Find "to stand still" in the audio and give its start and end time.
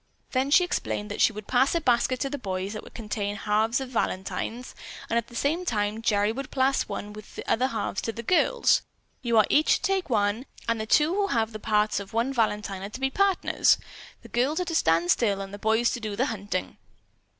14.65-15.39